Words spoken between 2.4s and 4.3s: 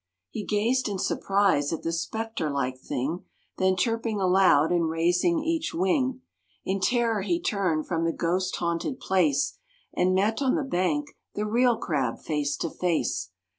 like thing, Then chirping